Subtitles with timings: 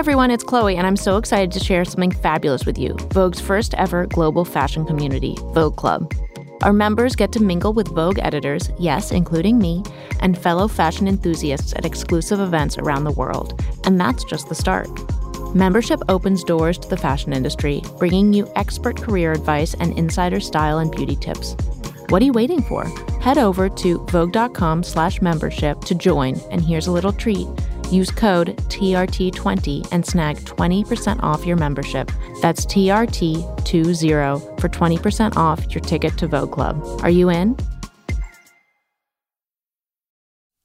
[0.00, 3.74] everyone, it's Chloe, and I'm so excited to share something fabulous with you Vogue's first
[3.74, 6.10] ever global fashion community, Vogue Club.
[6.62, 9.84] Our members get to mingle with Vogue editors, yes, including me,
[10.20, 13.62] and fellow fashion enthusiasts at exclusive events around the world.
[13.84, 14.88] And that's just the start.
[15.54, 20.78] Membership opens doors to the fashion industry, bringing you expert career advice and insider style
[20.78, 21.54] and beauty tips.
[22.08, 22.84] What are you waiting for?
[23.20, 27.46] Head over to vogue.com slash membership to join, and here's a little treat.
[27.90, 32.10] Use code TRT20 and snag 20% off your membership.
[32.40, 36.82] That's TRT20 for 20% off your ticket to Vogue Club.
[37.02, 37.56] Are you in?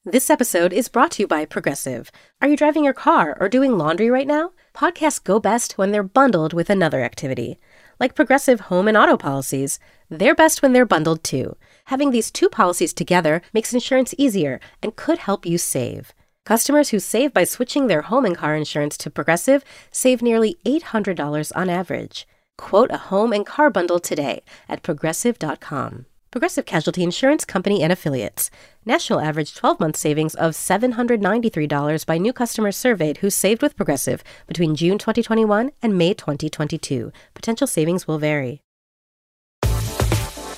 [0.07, 2.11] This episode is brought to you by Progressive.
[2.39, 4.51] Are you driving your car or doing laundry right now?
[4.75, 7.57] Podcasts go best when they're bundled with another activity.
[7.99, 11.57] Like Progressive home and auto policies, they're best when they're bundled too.
[11.85, 16.13] Having these two policies together makes insurance easier and could help you save.
[16.45, 21.51] Customers who save by switching their home and car insurance to Progressive save nearly $800
[21.55, 22.27] on average.
[22.55, 26.05] Quote a home and car bundle today at progressive.com.
[26.29, 28.51] Progressive Casualty Insurance Company and Affiliates.
[28.85, 34.23] National average 12 month savings of $793 by new customers surveyed who saved with Progressive
[34.45, 37.11] between June 2021 and May 2022.
[37.33, 38.61] Potential savings will vary.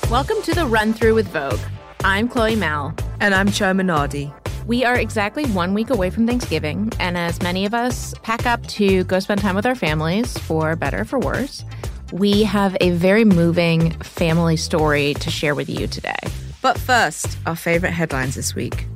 [0.09, 1.59] Welcome to the Run Through with Vogue.
[2.03, 2.93] I'm Chloe Malle.
[3.19, 4.46] And I'm Chioma Nnadi.
[4.67, 8.67] We are exactly one week away from Thanksgiving, and as many of us pack up
[8.67, 11.63] to go spend time with our families, for better or for worse,
[12.11, 16.17] we have a very moving family story to share with you today.
[16.61, 18.87] But first, our favorite headlines this week.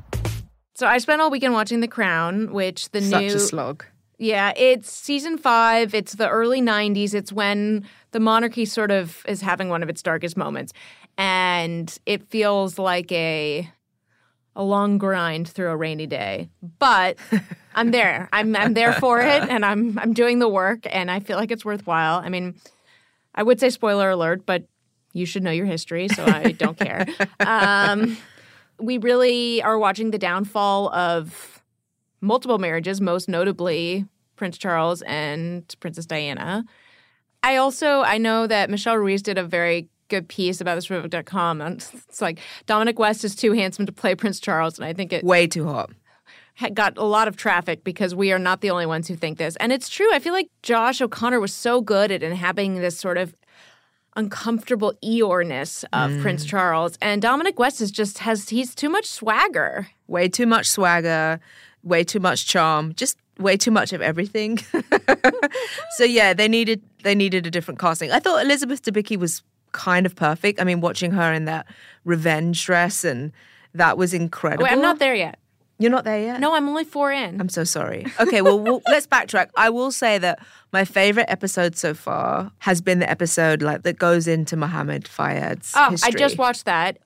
[0.75, 3.85] So I spent all weekend watching The Crown, which the Such new a slog.
[4.17, 5.95] Yeah, it's season five.
[5.95, 7.13] It's the early 90s.
[7.13, 10.73] It's when the monarchy sort of is having one of its darkest moments.
[11.17, 13.71] And it feels like a
[14.55, 16.49] a long grind through a rainy day.
[16.79, 17.17] But
[17.75, 18.29] I'm there.
[18.33, 21.51] I'm I'm there for it and I'm I'm doing the work and I feel like
[21.51, 22.19] it's worthwhile.
[22.19, 22.55] I mean,
[23.33, 24.65] I would say spoiler alert, but
[25.13, 27.05] you should know your history, so I don't care.
[27.39, 28.17] Um,
[28.79, 31.61] we really are watching the downfall of
[32.19, 36.65] multiple marriages, most notably Prince Charles and Princess Diana.
[37.43, 41.61] I also I know that Michelle Ruiz did a very good piece about this Vogue.com.
[41.61, 45.11] And it's like Dominic West is too handsome to play Prince Charles, and I think
[45.11, 45.89] it Way too hot.
[46.73, 49.55] got a lot of traffic because we are not the only ones who think this.
[49.55, 50.13] And it's true.
[50.13, 53.35] I feel like Josh O'Connor was so good at inhabiting this sort of
[54.15, 56.21] uncomfortable Eeyoreness of mm.
[56.21, 56.97] Prince Charles.
[57.01, 59.87] And Dominic West is just has he's too much swagger.
[60.07, 61.39] Way too much swagger,
[61.83, 64.59] way too much charm, just way too much of everything.
[65.97, 68.11] so yeah, they needed they needed a different casting.
[68.11, 69.41] I thought Elizabeth Debicki was
[69.71, 70.59] kind of perfect.
[70.61, 71.65] I mean, watching her in that
[72.05, 73.31] revenge dress and
[73.73, 74.63] that was incredible.
[74.63, 75.39] Wait, I'm not there yet.
[75.79, 76.39] You're not there yet?
[76.39, 77.41] No, I'm only four in.
[77.41, 78.05] I'm so sorry.
[78.19, 79.49] Okay, well, we'll let's backtrack.
[79.57, 80.37] I will say that
[80.71, 85.73] my favorite episode so far has been the episode like that goes into Mohammed Fayed's
[85.75, 86.07] Oh, history.
[86.07, 86.99] I just watched that.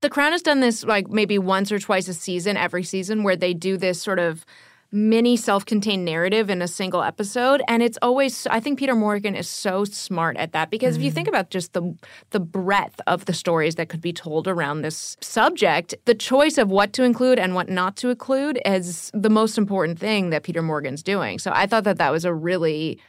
[0.00, 3.36] The Crown has done this like maybe once or twice a season, every season, where
[3.36, 4.46] they do this sort of
[4.94, 9.48] mini self-contained narrative in a single episode and it's always i think peter morgan is
[9.48, 11.14] so smart at that because if you mm.
[11.14, 11.96] think about just the
[12.30, 16.70] the breadth of the stories that could be told around this subject the choice of
[16.70, 20.60] what to include and what not to include is the most important thing that peter
[20.60, 21.38] morgan's doing.
[21.38, 23.00] So i thought that that was a really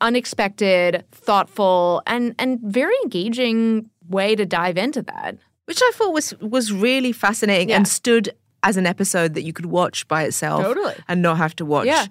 [0.00, 5.36] unexpected thoughtful and and very engaging way to dive into that.
[5.66, 7.76] Which I thought was was really fascinating Yeah.
[7.76, 8.30] and stood
[8.62, 10.94] as an episode that you could watch by itself Totally.
[11.08, 12.06] and not have to watch Yeah.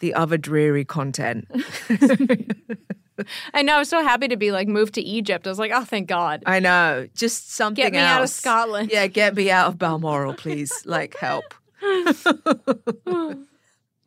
[0.00, 1.46] the other dreary content.
[3.52, 3.74] I know.
[3.74, 5.46] I was so happy to be like moved to Egypt.
[5.46, 6.44] I was like, oh, thank God.
[6.46, 8.28] I know, just something Get me out of.
[8.30, 8.90] Scotland.
[8.92, 10.72] Yeah, get me out of Balmoral, please.
[10.84, 11.52] like help.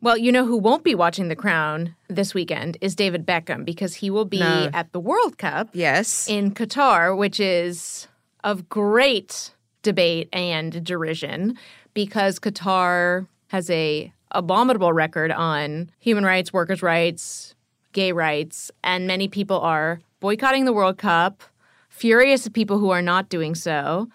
[0.00, 3.94] Well, you know who won't be watching The Crown this weekend is David Beckham because
[3.94, 4.68] he will be No.
[4.72, 6.28] at the World Cup Yes.
[6.28, 8.08] in Qatar, which is
[8.42, 11.56] of great debate and derision
[11.94, 17.54] because Qatar has a abominable record on human rights, workers' rights,
[17.92, 21.42] gay rights, and many people are boycotting the World Cup,
[21.88, 24.08] furious at people who are not doing so.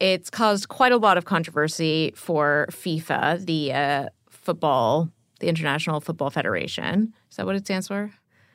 [0.00, 5.10] It's caused quite a lot of controversy for FIFA, the uh, football,
[5.40, 7.12] the International Football Federation.
[7.30, 8.12] Is that what it stands for?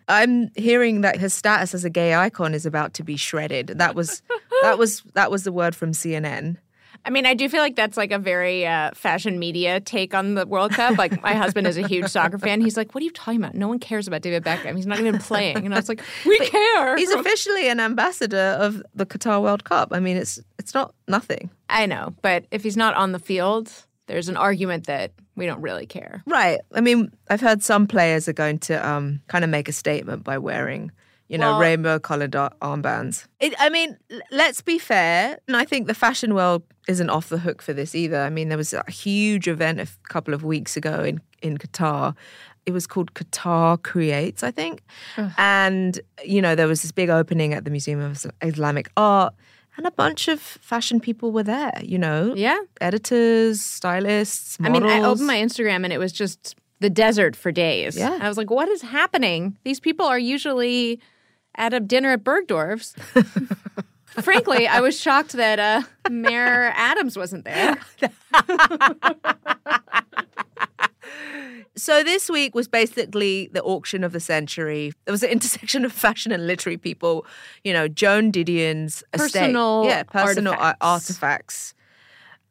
[0.07, 3.67] I'm hearing that his status as a gay icon is about to be shredded.
[3.67, 4.23] That was
[4.63, 6.57] that was that was the word from CNN.
[7.05, 10.35] I mean, I do feel like that's like a very uh, fashion media take on
[10.35, 10.97] the World Cup.
[10.97, 12.61] Like, my husband is a huge soccer fan.
[12.61, 13.55] He's like, "What are you talking about?
[13.55, 14.75] No one cares about David Beckham.
[14.75, 18.83] He's not even playing." And I was like, "We care." He's officially an ambassador of
[18.93, 19.89] the Qatar World Cup.
[19.91, 21.49] I mean, it's it's not nothing.
[21.69, 23.71] I know, but if he's not on the field,
[24.07, 26.21] there's an argument that we don't really care.
[26.25, 26.59] Right.
[26.73, 30.23] I mean, I've heard some players are going to um, kind of make a statement
[30.23, 30.91] by wearing,
[31.29, 33.25] you know, Well- rainbow colored armbands.
[33.39, 33.97] It, I mean,
[34.31, 35.37] let's be fair.
[35.47, 38.19] And I think the fashion world isn't off the hook for this either.
[38.21, 42.15] I mean, there was a huge event a couple of weeks ago in, in Qatar.
[42.65, 44.81] It was called Qatar Creates, I think.
[45.37, 49.33] And, you know, there was this big opening at the Museum of Islamic Art.
[49.77, 52.59] And a bunch of fashion people were there, you know, Yeah.
[52.81, 57.51] editors, stylists, I mean, I opened my Instagram and it was just the desert for
[57.51, 57.97] days.
[57.97, 58.17] Yeah.
[58.21, 59.57] I was like, what is happening?
[59.63, 60.99] These people are usually
[61.59, 62.95] at a dinner at Bergdorf's.
[64.23, 67.77] Frankly, I was shocked that uh, Mayor Adams wasn't there.
[71.75, 74.91] So this week was basically the auction of the century.
[75.05, 77.25] There was an intersection of fashion and literary people.
[77.63, 80.77] You know, Joan Didion's estate- Personal yeah, personal artifacts.
[80.81, 81.73] artifacts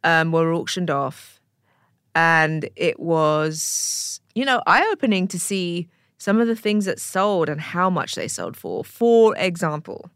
[0.02, 1.40] um, were auctioned off,
[2.14, 5.88] and it was you know eye opening to see
[6.18, 8.84] some of the things that sold and how much they sold for.
[8.84, 10.10] For example,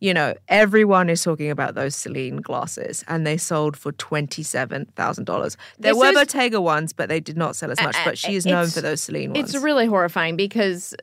[0.00, 5.24] you know, everyone is talking about those Celine glasses, and they sold for twenty-seven thousand
[5.24, 5.56] dollars.
[5.78, 7.96] There This were is- Bottega ones, but they did not sell as much.
[7.96, 9.54] Uh, But she is known for those Celine ones.
[9.54, 10.94] It's really horrifying because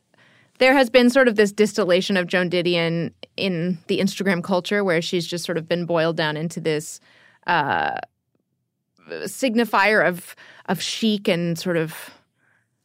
[0.59, 5.01] there has been sort of this distillation of Joan Didion in the Instagram culture where
[5.01, 6.99] she's just sort of been boiled down into this
[7.47, 7.95] uh,
[9.23, 10.35] signifier of
[10.67, 12.11] of chic and sort of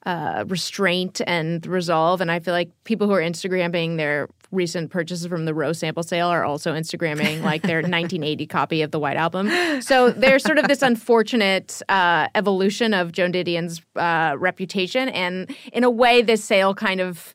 [0.06, 2.20] uh, restraint and resolve.
[2.20, 6.04] And I feel like people who are Instagramming their recent purchases from the Row's sample
[6.04, 9.50] sale are also Instagramming like their 1980 copy of the White Album.
[9.82, 15.08] So there's sort of this unfortunate uh, evolution of Joan Didion's uh, reputation.
[15.08, 17.34] And in a way, this sale kind of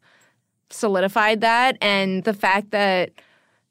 [0.70, 1.78] solidified that.
[1.82, 3.12] And the fact that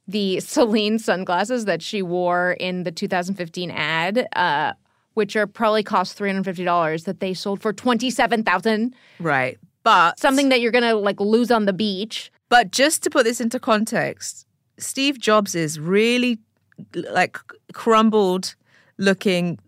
[0.06, 4.74] the Celine sunglasses that she wore in the 2015 ad, uh,
[5.14, 10.72] which are probably cost $350, that they sold for 27000 right, but something that you're
[10.72, 12.30] gonna like lose on the beach.
[12.48, 14.46] But just to put this into context,
[14.78, 16.38] Steve Jobs is really
[16.94, 17.38] like
[17.72, 18.54] crumbled
[18.98, 19.58] looking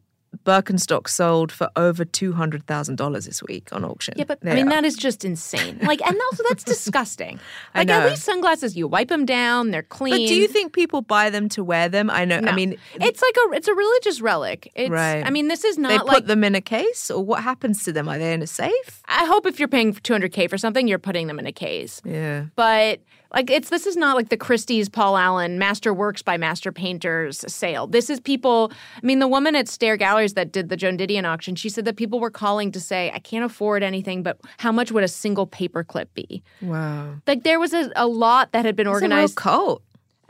[0.44, 4.14] Birkenstock sold for over two hundred thousand dollars this week on auction.
[4.17, 4.70] Yeah, but I mean are.
[4.70, 5.79] that is just insane.
[5.82, 7.38] Like, and also that's disgusting.
[7.75, 10.12] I Like at least sunglasses, you wipe them down, they're clean.
[10.12, 12.11] But do you think people buy them to wear them?
[12.11, 12.38] I know.
[12.38, 14.70] I mean, it's like a it's a religious relic.
[14.75, 15.25] It's, Right.
[15.25, 15.88] I mean, this is not.
[15.90, 18.08] they put like them in a case, or what happens to them?
[18.08, 19.02] Are they in a safe?
[19.06, 22.00] I hope if you're paying 200k for something, you're putting them in a case.
[22.05, 22.46] Yeah.
[22.56, 23.00] But
[23.34, 27.44] like it's this is not like the Christie's Paul Allen Master Works by Master Painters
[27.49, 27.87] sale.
[27.87, 28.73] This is people.
[28.96, 31.84] I mean, the woman at Stair Galleries that did the Joan Didion auction, she said
[31.84, 35.08] that people were calling to say, "I can't afford anything, but how much would a
[35.08, 37.14] single paperclip be?" Wow.
[37.26, 39.37] Like there was a, a lot that had been real organized.
[39.37, 39.82] cult.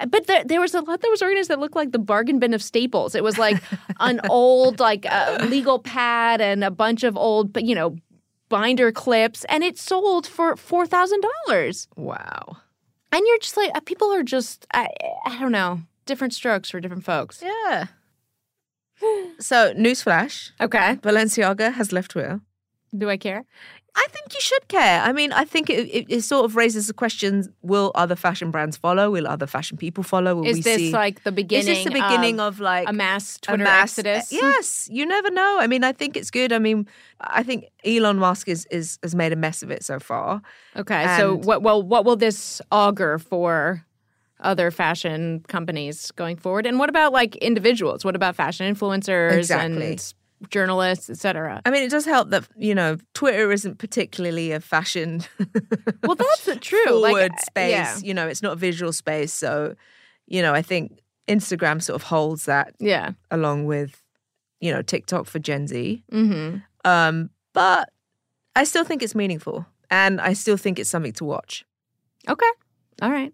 [0.09, 2.55] But there, there was a lot that was organized that looked like the bargain bin
[2.55, 3.15] of staples.
[3.15, 3.63] It was like
[4.01, 7.97] an old like uh, legal pad and a bunch of old, but you know,
[8.49, 11.89] binder clips, and it sold for four thousand dollars.
[11.97, 12.57] Wow.
[13.13, 14.89] And you're just like, uh, people are just, I,
[15.27, 17.43] I don't know, different strokes for different folks.
[17.43, 17.87] Yeah.
[19.41, 20.95] So, newsflash: Okay.
[21.03, 22.41] Balenciaga has left Twitter.
[22.97, 23.45] Do I care?
[23.95, 25.03] I think you should care.
[25.03, 28.51] I mean, I think it, it, it sort of raises the question: Will other fashion
[28.51, 29.11] brands follow?
[29.11, 30.37] Will other fashion people follow?
[30.37, 30.93] Will Is this see?
[30.93, 31.69] like the beginning?
[31.69, 34.33] is this the beginning of, like a mass a Twitter mass- exodus?
[34.33, 35.59] Uh, yes, you never know.
[35.61, 36.53] I mean, I think it's good.
[36.53, 36.89] I mean,
[37.21, 40.41] I think Elon Musk is, is has made a mess of it so far.
[40.75, 41.17] Okay.
[41.19, 41.63] so what?
[41.63, 43.85] Well, what will this augur for
[44.41, 46.67] other fashion companies going forward?
[46.67, 48.05] And what about like individuals?
[48.07, 49.87] What about fashion influencers Exactly.
[49.93, 50.15] and
[50.51, 51.61] journalists, etc.?
[51.65, 55.23] I mean, it does help that you know Twitter isn't particularly a fashion
[56.03, 56.85] Well, that's true.
[56.87, 57.71] forward like, uh, space.
[57.71, 57.99] Yeah.
[58.03, 59.33] You know, it's not a visual space.
[59.33, 59.75] So,
[60.27, 63.13] you know, I think Instagram sort of holds that Yeah.
[63.31, 64.03] along with
[64.61, 66.03] you know TikTok for Gen Z.
[66.13, 66.59] Mm-hmm.
[66.85, 67.89] Um, but
[68.57, 71.65] I still think it's meaningful, and I still think it's something to watch.
[72.29, 72.51] Okay.
[73.01, 73.33] All right.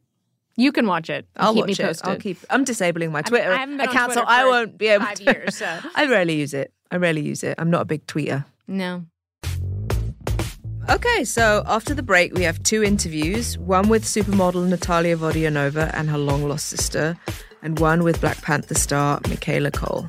[0.57, 1.27] You can watch it.
[1.37, 2.01] I'll keep watch me it.
[2.05, 2.39] I'll keep.
[2.51, 5.05] I'm disabling my I mean, Twitter I haven't been account, so I won't be able
[5.07, 5.25] five to.
[5.25, 5.79] years, so.
[5.95, 6.73] I rarely use it.
[6.91, 7.55] I rarely use it.
[7.59, 8.45] I'm not a big tweeter.
[8.67, 9.05] No.
[10.91, 16.09] Okay, so after the break, we have two interviews one with supermodel Natalia Vodianova and
[16.09, 17.19] her long lost sister,
[17.63, 20.09] and one with Black Panther star Michaela Coel.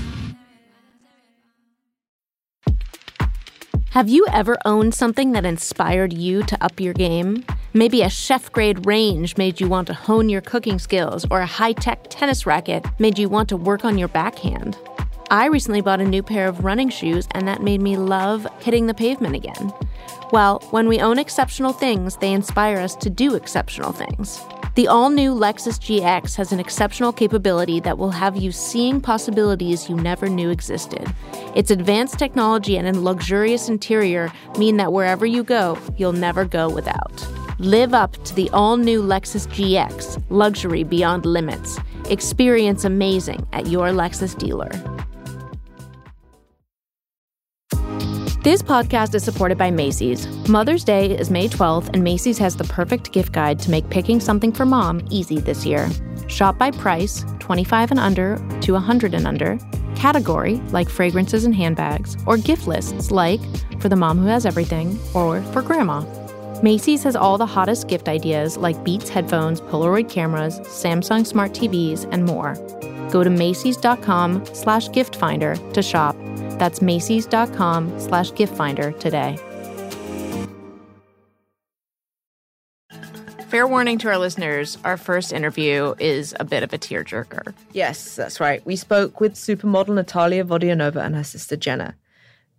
[3.91, 7.43] Have you ever owned something that inspired you to up your game?
[7.73, 11.45] Maybe a chef grade range made you want to hone your cooking skills, or a
[11.45, 14.77] high tech tennis racket made you want to work on your backhand.
[15.29, 18.87] I recently bought a new pair of running shoes, and that made me love hitting
[18.87, 19.73] the pavement again.
[20.31, 24.39] Well, when we own exceptional things, they inspire us to do exceptional things.
[24.73, 29.89] The all new Lexus GX has an exceptional capability that will have you seeing possibilities
[29.89, 31.13] you never knew existed.
[31.55, 37.27] Its advanced technology and luxurious interior mean that wherever you go, you'll never go without.
[37.59, 41.77] Live up to the all new Lexus GX, luxury beyond limits.
[42.09, 44.71] Experience amazing at your Lexus dealer.
[48.43, 50.27] This podcast is supported by Macy's.
[50.49, 54.19] Mother's Day is May 12th, and Macy's has the perfect gift guide to make picking
[54.19, 55.87] something for mom easy this year.
[56.27, 59.59] Shop by price, 25 and under to 100 and under,
[59.95, 63.41] category, like fragrances and handbags, or gift lists, like
[63.79, 66.01] for the mom who has everything, or for grandma.
[66.63, 72.11] Macy's has all the hottest gift ideas like Beats headphones, Polaroid cameras, Samsung smart TVs,
[72.11, 72.55] and more.
[73.11, 76.15] Go to macys.com slash gift finder to shop
[76.61, 79.35] that's Macy's.com slash gift finder today.
[83.49, 87.55] Fair warning to our listeners, our first interview is a bit of a tearjerker.
[87.73, 88.63] Yes, that's right.
[88.63, 91.95] We spoke with supermodel Natalia Vodianova and her sister Jenna.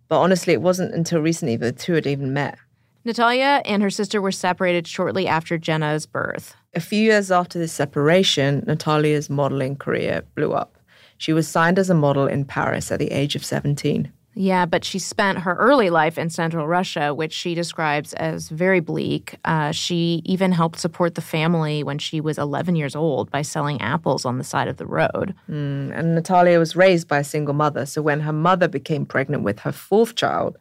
[0.09, 2.57] But honestly, it wasn't until recently that the two had even met.
[3.05, 6.55] Natalia and her sister were separated shortly after Jenna's birth.
[6.73, 10.77] A few years after this separation, Natalia's modeling career blew up.
[11.23, 14.11] She was signed as a model in Paris at the age of 17.
[14.35, 18.81] Yeah, but she spent her early life in central Russia, which she describes as very
[18.81, 19.37] bleak.
[19.45, 23.79] Uh, she even helped support the family when she was 11 years old by selling
[23.79, 25.33] apples on the side of the road.
[25.49, 29.43] Mm, and Natalia was raised by a single mother, so when her mother became pregnant
[29.43, 30.57] with her fourth child,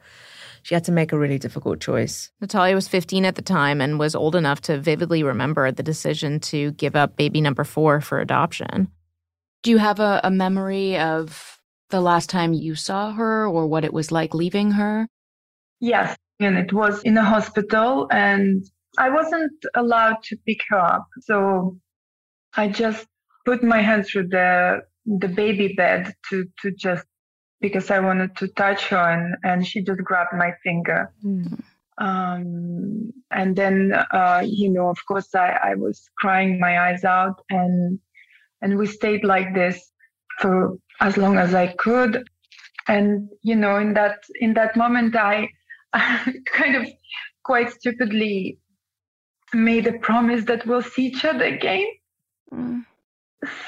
[0.62, 2.30] she had to make a really difficult choice.
[2.40, 6.38] Natalia was 15 at the time and was old enough to vividly remember the decision
[6.38, 8.86] to give up baby number four for adoption.
[9.62, 13.84] Do you have a, a memory of the last time you saw her or what
[13.84, 15.08] it was like leaving her?
[15.80, 18.64] Yes, and it was in a hospital, and
[18.98, 21.06] I wasn't allowed to pick her up.
[21.20, 21.78] So
[22.56, 23.06] I just
[23.44, 27.04] put my hand through the the baby bed to to just
[27.60, 31.12] because I wanted to touch her, and and she just grabbed my finger.
[31.24, 31.62] Mm.
[31.98, 37.42] Um, and then, uh, you know, of course, I, I was crying my eyes out,
[37.50, 38.00] and
[38.62, 39.92] and we stayed like this
[40.38, 42.26] for as long as I could.
[42.88, 45.48] And you know, in that in that moment, I,
[45.92, 46.86] I kind of
[47.44, 48.58] quite stupidly
[49.52, 51.86] made a promise that we'll see each other again.
[52.52, 52.84] Mm.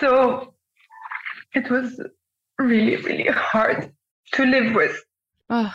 [0.00, 0.54] So
[1.54, 2.00] it was
[2.58, 3.92] really, really hard
[4.32, 5.04] to live with.
[5.50, 5.74] Oh.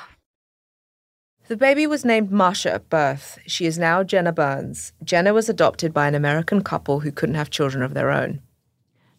[1.48, 3.40] The baby was named Masha at birth.
[3.48, 4.94] She is now Jenna Burns.
[5.04, 8.42] Jenna was adopted by an American couple who couldn't have children of their own.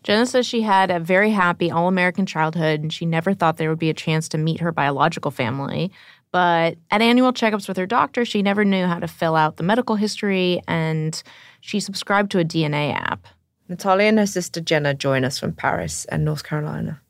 [0.03, 3.69] Jenna says she had a very happy all American childhood and she never thought there
[3.69, 5.93] would be a chance to meet her biological family.
[6.33, 9.63] But at annual checkups with her doctor, she never knew how to fill out the
[9.63, 11.23] medical history and
[11.61, 13.27] she subscribed to a DNA app.
[13.69, 17.03] Natalia and her sister Jenna join us from Paris and North Carolina.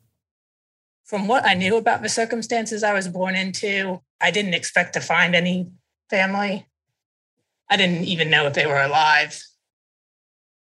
[1.05, 5.01] From what I knew about the circumstances I was born into, I didn't expect to
[5.01, 5.71] find any
[6.09, 6.67] family.
[7.69, 9.43] I didn't even know if they were alive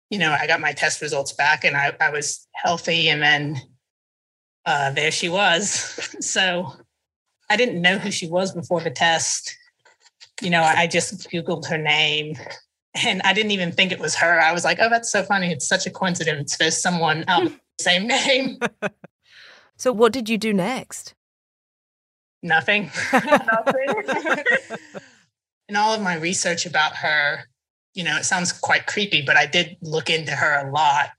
[0.10, 3.10] you know, I got my test results back and I, I was healthy.
[3.10, 3.62] And then
[4.66, 5.70] uh, there she was.
[6.20, 6.74] so
[7.50, 9.56] I didn't know who she was before the test.
[10.42, 12.36] You know, I just Googled her name
[13.04, 14.40] and I didn't even think it was her.
[14.40, 15.52] I was like, oh, that's so funny.
[15.52, 16.58] It's such a coincidence.
[16.58, 18.60] There's someone out the same name.
[19.78, 21.14] so, what did you do next?
[22.42, 22.92] Nothing.
[23.12, 24.04] Nothing.
[25.68, 27.46] In all of my research about her,
[27.96, 31.10] you know, it sounds quite creepy, but I did look into her a lot.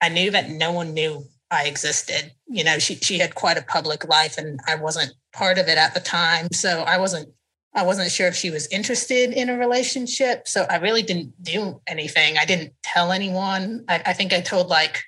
[0.00, 2.32] I knew that no one knew I existed.
[2.46, 5.76] You know, she she had quite a public life and I wasn't part of it
[5.76, 6.48] at the time.
[6.52, 7.28] So I wasn't
[7.74, 10.46] I wasn't sure if she was interested in a relationship.
[10.48, 12.38] So I really didn't do anything.
[12.38, 13.84] I didn't tell anyone.
[13.88, 15.02] I, I think I told like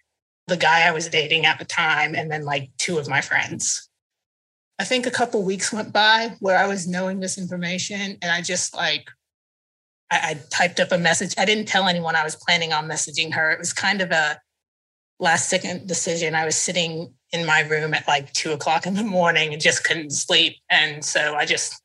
[0.49, 3.89] the guy I was dating at the time and then like two of my friends.
[4.79, 8.43] I think a couple weeks went by where I was knowing this information and I
[8.43, 9.09] just like
[10.13, 11.35] I, I typed up a message.
[11.39, 13.51] I didn't tell anyone I was planning on messaging her.
[13.51, 14.39] It was kind of a
[15.19, 16.35] last second decision.
[16.35, 19.85] I was sitting in my room at like two o'clock in the morning and just
[19.85, 20.57] couldn't sleep.
[20.69, 21.81] And so I just,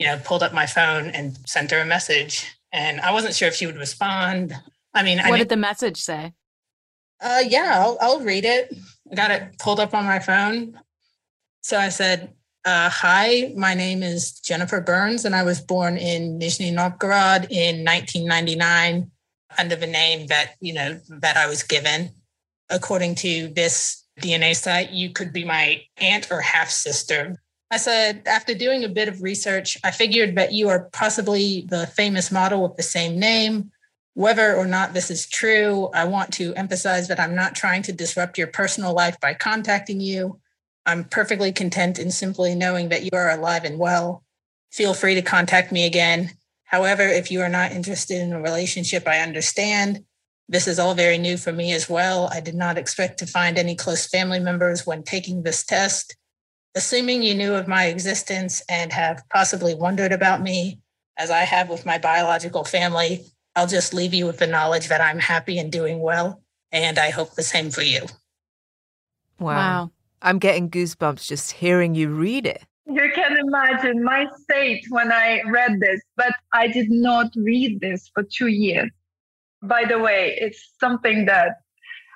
[0.00, 2.44] you know, pulled up my phone and sent her a message.
[2.72, 4.52] And I wasn't sure if she would respond.
[4.92, 6.32] I mean, what I did the message say?
[7.20, 8.74] Uh, yeah, I'll, I'll read it.
[9.10, 10.80] I got it pulled up on my phone.
[11.62, 12.34] So I said,
[12.64, 17.84] uh, Hi, my name is Jennifer Burns, and I was born in Nizhny Novgorod in
[17.84, 19.10] 1999
[19.58, 22.10] under the name that, you know, that I was given.
[22.70, 27.40] According to this DNA site, you could be my aunt or half sister.
[27.70, 31.86] I said, after doing a bit of research, I figured that you are possibly the
[31.86, 33.72] famous model with the same name.
[34.14, 37.92] Whether or not this is true, I want to emphasize that I'm not trying to
[37.92, 40.40] disrupt your personal life by contacting you.
[40.86, 44.22] I'm perfectly content in simply knowing that you are alive and well.
[44.70, 46.32] Feel free to contact me again.
[46.64, 50.04] However, if you are not interested in a relationship, I understand.
[50.48, 52.28] This is all very new for me as well.
[52.32, 56.16] I did not expect to find any close family members when taking this test.
[56.74, 60.80] Assuming you knew of my existence and have possibly wondered about me,
[61.16, 63.24] as I have with my biological family,
[63.54, 66.42] I'll just leave you with the knowledge that I'm happy and doing well.
[66.72, 68.06] And I hope the same for you.
[69.38, 69.54] Wow.
[69.54, 69.90] Wow.
[70.24, 72.64] I'm getting goosebumps just hearing you read it.
[72.86, 78.10] You can imagine my state when I read this, but I did not read this
[78.14, 78.90] for two years.
[79.62, 81.56] By the way, it's something that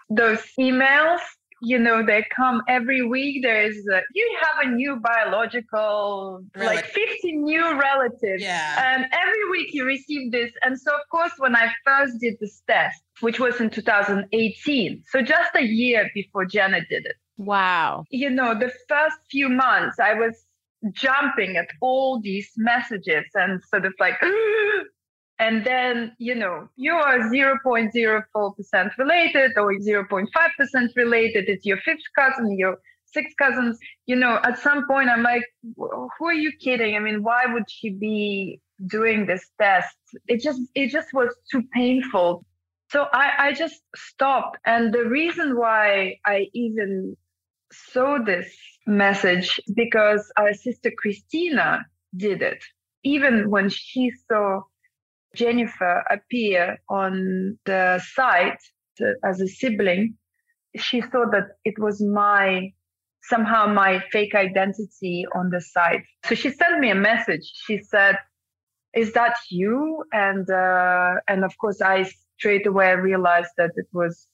[0.09, 1.21] those emails,
[1.61, 3.43] you know, they come every week.
[3.43, 8.43] There's a, you have a new biological, like 50 new relatives.
[8.43, 8.95] Yeah.
[8.95, 10.51] And every week you receive this.
[10.63, 15.21] And so, of course, when I first did this test, which was in 2018, so
[15.21, 18.05] just a year before Jenna did it, Wow.
[18.11, 20.45] you know, the first few months, I was
[20.93, 24.21] jumping at all these messages and sort of like,
[25.39, 31.49] and then, you know, you are 0.04% related or 0.5% related.
[31.49, 33.79] It's your fifth cousin, your sixth cousins.
[34.07, 35.45] You know, at some point, I'm like,
[35.77, 36.97] who are you kidding?
[36.97, 39.97] I mean, why would she be doing this test?
[40.27, 42.45] It just, it just was too painful.
[42.91, 44.59] So I, I just stopped.
[44.65, 47.17] And the reason why I even
[47.73, 48.55] saw this
[48.87, 52.63] message because our sister Christina did it.
[53.05, 54.63] Even when she saw
[55.35, 58.61] Jennifer appear on the site
[59.25, 60.15] as a sibling,
[60.77, 62.73] she saw that it was my
[63.23, 66.05] somehow my fake identity on the site.
[66.25, 67.51] So she sent me a message.
[67.67, 68.17] She said,
[68.95, 74.27] "Is that you?" And uh, and of course, I straight away realized that it was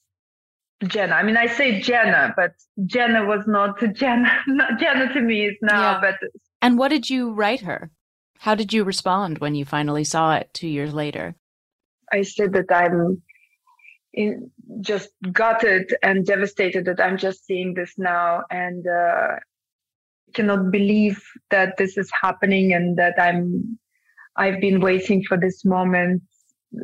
[0.86, 1.14] Jenna.
[1.14, 2.52] I mean, I say Jenna, but
[2.86, 4.30] Jenna was not Jenna.
[4.46, 6.00] Not Jenna to me is now, Yeah.
[6.00, 6.16] but
[6.62, 7.90] And what did you write her?
[8.38, 11.34] How did you respond when you finally saw it two years later?
[12.12, 13.22] I said that I'm
[14.12, 19.36] in, just gutted and devastated that I'm just seeing this now and uh,
[20.34, 23.78] cannot believe that this is happening and that I'm
[24.36, 26.22] I've been waiting for this moment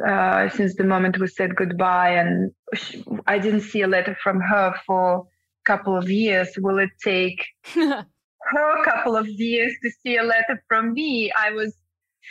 [0.07, 4.41] uh, since the moment we said goodbye and sh- I didn't see a letter from
[4.41, 5.23] her for a
[5.65, 6.49] couple of years.
[6.59, 11.33] Will it take her a couple of years to see a letter from me?
[11.37, 11.75] I was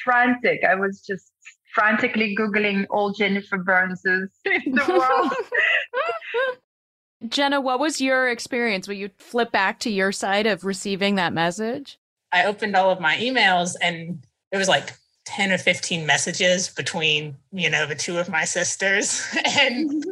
[0.03, 0.61] frantic.
[0.63, 1.31] I was just
[1.73, 5.33] frantically googling all Jennifer Burnses in the world.
[7.27, 8.87] Jenna, what was your experience?
[8.87, 11.99] Will you flip back to your side of receiving that message?
[12.31, 14.93] I opened all of my emails and it was like
[15.25, 19.27] 10 or 15 messages between, you know, the two of my sisters.
[19.59, 20.05] And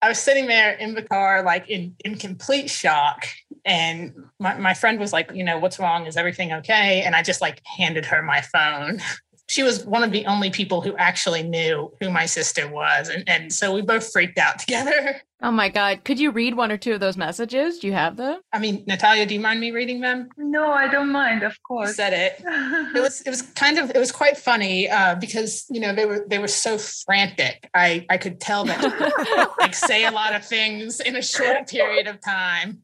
[0.00, 3.26] I was sitting there in the car, like in, in complete shock.
[3.64, 6.06] And my, my friend was like, you know, what's wrong?
[6.06, 7.02] Is everything okay?
[7.02, 9.00] And I just like handed her my phone.
[9.48, 13.08] She was one of the only people who actually knew who my sister was.
[13.08, 15.22] And, and so we both freaked out together.
[15.40, 16.04] Oh my God.
[16.04, 17.78] Could you read one or two of those messages?
[17.78, 18.40] Do you have them?
[18.52, 20.28] I mean, Natalia, do you mind me reading them?
[20.36, 21.96] no, I don't mind, of You course.
[21.96, 22.42] said it.
[22.96, 26.06] it was it was kind of it was quite funny uh, because you know they
[26.06, 27.70] were they were so frantic.
[27.72, 32.06] I I could tell that like say a lot of things in a short period
[32.08, 32.82] of time.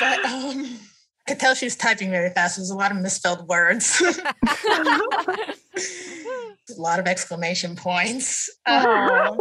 [0.00, 0.78] But um, I
[1.28, 2.56] could tell she was typing very fast.
[2.56, 4.02] There was a lot of misspelled words,
[4.70, 5.54] a
[6.76, 8.50] lot of exclamation points.
[8.66, 9.36] Uh,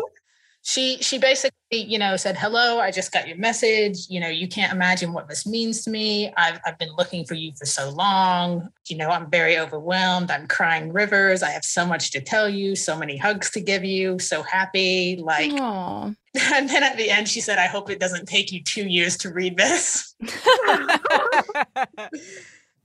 [0.67, 4.07] she she basically you know said hello i just got your message.
[4.09, 6.33] You know you can't imagine what this means to me.
[6.35, 8.67] I've, I've been looking for you for so long.
[8.89, 10.29] You know i'm very overwhelmed.
[10.29, 11.41] I'm crying rivers.
[11.41, 14.19] I have so much to tell you so many hugs to give you.
[14.19, 15.15] So happy.
[15.15, 16.11] Like Aw.
[16.53, 19.17] And then at the end, she said, I hope it doesn't take you two years
[19.17, 20.15] to read this.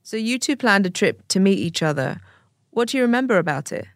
[0.02, 2.20] so you two planned a trip to meet each other.
[2.70, 3.86] What do you remember about it?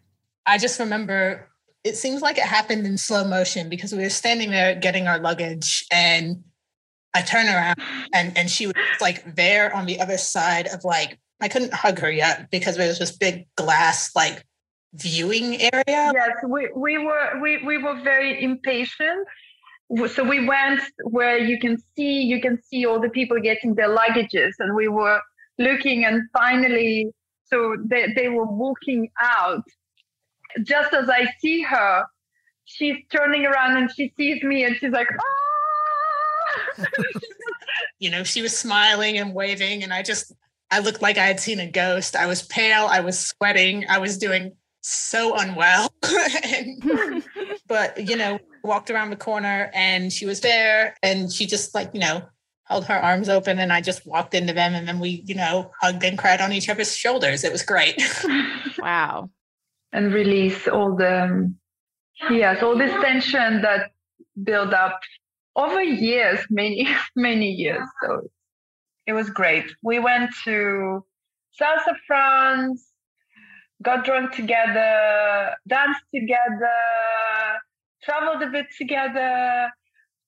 [0.45, 1.49] I just remember
[1.83, 5.19] it seems like it happened in slow motion because we were standing there getting our
[5.19, 6.43] luggage and
[7.13, 7.79] I turn around
[8.13, 11.99] and, and she was like there on the other side of like, I couldn't hug
[11.99, 14.43] her yet because there was this big glass like
[14.93, 16.11] viewing area.
[16.13, 19.27] Yes, we, we were we, we were very impatient.
[20.07, 23.89] So we went where you can see you can see all the people getting their
[23.89, 25.21] luggages and we were
[25.57, 27.13] looking and finally
[27.49, 29.63] so they, they were walking out.
[30.63, 32.05] Just as I see her,
[32.65, 35.07] she's turning around and she sees me and she's like,
[36.79, 36.85] ah!
[37.99, 40.33] you know, she was smiling and waving, and I just,
[40.71, 42.15] I looked like I had seen a ghost.
[42.15, 44.53] I was pale, I was sweating, I was doing
[44.87, 45.93] so unwell.
[46.43, 47.23] and,
[47.67, 51.91] but, you know, walked around the corner and she was there and she just like,
[51.93, 52.23] you know,
[52.65, 55.71] held her arms open and I just walked into them and then we, you know,
[55.81, 57.43] hugged and cried on each other's shoulders.
[57.43, 58.01] It was great.
[58.79, 59.29] wow.
[59.93, 61.55] And release all the um,
[62.29, 63.91] yes, all this tension that
[64.43, 64.99] built up
[65.55, 67.87] over years, many, many years.
[68.03, 68.29] So
[69.05, 69.65] it was great.
[69.81, 71.05] We went to
[71.53, 72.91] south of France,
[73.83, 76.69] got drunk together, danced together,
[78.03, 79.69] traveled a bit together,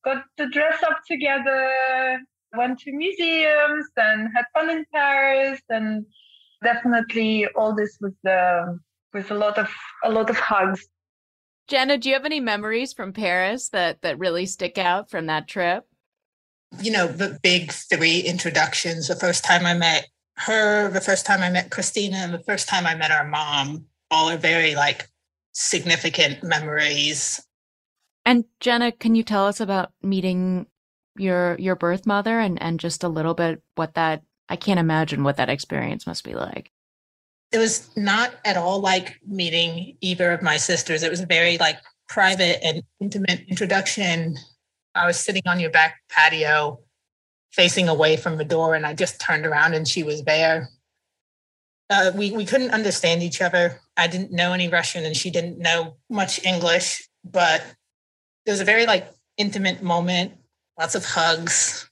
[0.03, 2.19] got to dress up together,
[2.55, 6.05] went to museums and had fun in Paris and
[6.63, 8.79] definitely all this with the
[9.13, 9.69] with a lot of
[10.03, 10.87] a lot of hugs.
[11.67, 15.47] Jenna, do you have any memories from Paris that that really stick out from that
[15.47, 15.85] trip?
[16.81, 19.07] You know, the big three introductions.
[19.07, 20.07] The first time I met
[20.39, 23.85] her, the first time I met Christina, and the first time I met our mom,
[24.11, 25.07] all are very like
[25.53, 27.41] significant memories.
[28.25, 30.67] And Jenna, can you tell us about meeting
[31.19, 35.23] your your birth mother and and just a little bit what that I can't imagine
[35.23, 36.71] what that experience must be like.
[37.51, 41.03] It was not at all like meeting either of my sisters.
[41.03, 44.37] It was a very like private and intimate introduction.
[44.95, 46.79] I was sitting on your back patio
[47.51, 50.69] facing away from the door and I just turned around and she was there.
[51.89, 53.79] Uh, we, we couldn't understand each other.
[53.97, 57.63] I didn't know any Russian and she didn't know much English, but
[58.45, 60.33] it was a very like intimate moment
[60.79, 61.87] lots of hugs.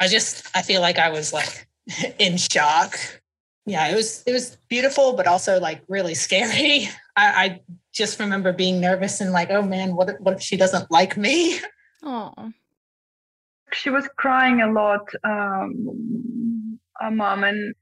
[0.00, 1.68] I just I feel like I was like
[2.18, 2.96] in shock.
[3.66, 6.88] Yeah, it was it was beautiful, but also like really scary.
[7.16, 7.60] I, I
[7.92, 11.16] just remember being nervous and like, oh man, what if, what if she doesn't like
[11.16, 11.58] me?
[12.02, 12.52] Oh,
[13.74, 17.74] she was crying a lot, um, a mom, and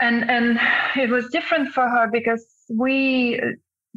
[0.00, 0.58] and and
[0.96, 3.40] it was different for her because we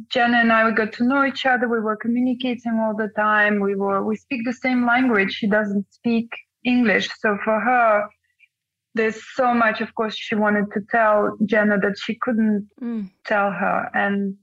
[0.08, 1.68] Jenna and I we got to know each other.
[1.68, 3.60] We were communicating all the time.
[3.60, 5.32] We were we speak the same language.
[5.32, 6.28] She doesn't speak
[6.64, 8.08] English, so for her,
[8.94, 9.80] there's so much.
[9.80, 13.10] Of course, she wanted to tell Jenna that she couldn't mm.
[13.26, 14.36] tell her, and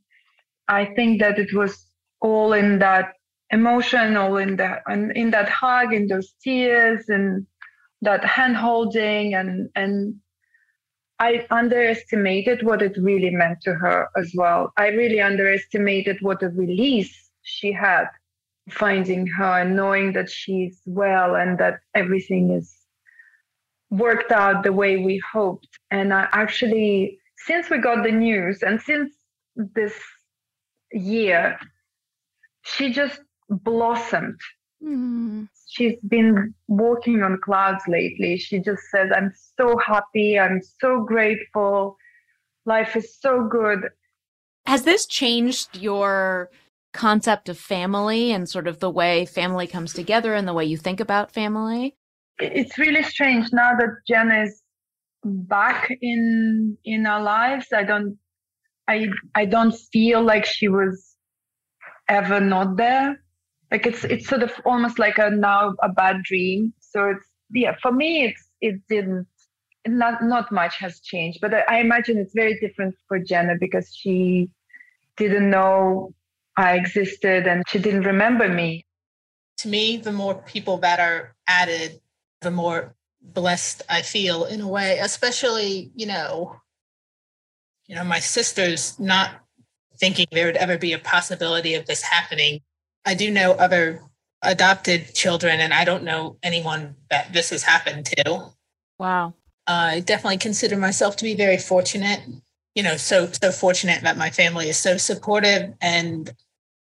[0.67, 1.85] I think that it was
[2.19, 3.13] all in that
[3.51, 7.45] emotion, all in that and in that hug, in those tears, and
[8.01, 10.15] that hand holding, and and
[11.19, 14.71] I underestimated what it really meant to her as well.
[14.77, 18.05] I really underestimated what a release she had
[18.69, 22.75] finding her and knowing that she's well and that everything is
[23.89, 25.69] worked out the way we hoped.
[25.89, 29.13] And I actually, since we got the news and since
[29.55, 29.93] this
[30.91, 31.57] year,
[32.63, 34.39] she just blossomed.
[34.83, 38.37] Mm she's been walking on clouds lately.
[38.37, 40.39] She just says, I'm so happy.
[40.39, 41.97] I'm so grateful.
[42.65, 43.89] Life is so good.
[44.65, 46.49] Has this changed your
[46.93, 50.77] concept of family and sort of the way family comes together and the way you
[50.77, 51.95] think about family?
[52.39, 54.61] It's really strange now that Jen is
[55.23, 57.67] back in in our lives.
[57.73, 58.17] I don't
[58.87, 61.15] I I don't feel like she was
[62.09, 63.17] ever not there
[63.71, 66.73] like it's it's sort of almost like a now a bad dream.
[66.79, 69.27] So it's yeah for me it's it didn't
[69.87, 71.39] not not much has changed.
[71.41, 74.49] But I, I imagine it's very different for jenna because she
[75.17, 76.13] didn't know
[76.57, 78.85] i existed and she didn't remember me.
[79.59, 81.99] To me the more people that are added
[82.41, 86.55] the more blessed i feel in a way especially you know
[87.87, 89.31] you know my sisters not
[89.97, 92.61] thinking there would ever be a possibility of this happening
[93.07, 94.03] I do know other
[94.43, 98.51] adopted children, and I don't know anyone that this has happened to.
[98.99, 99.33] Wow.
[99.65, 102.21] I definitely consider myself to be very fortunate.
[102.75, 106.31] You know, so so fortunate that my family is so supportive and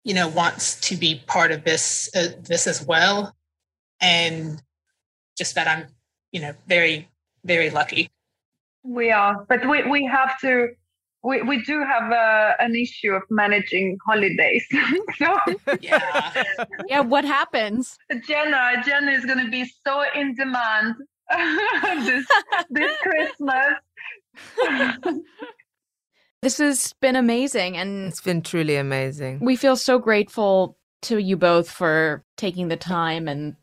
[0.05, 3.35] you know, wants to be part of this uh, this as well,
[4.01, 4.63] and
[5.37, 5.87] just that I'm,
[6.33, 7.09] you know, very
[7.45, 8.11] very lucky.
[8.83, 10.71] We are, but we we have to.
[11.23, 14.65] We, we do have a, an issue of managing holidays.
[15.19, 15.37] so
[15.81, 16.45] Yeah.
[16.89, 17.99] Yeah, what happens?
[18.27, 20.95] Jenna, Jenna is going to be so in demand
[22.05, 22.27] this
[22.71, 23.75] this Christmas.
[26.43, 29.41] This has been amazing and It's been truly amazing.
[29.45, 33.57] we feel so grateful to you both for taking the time and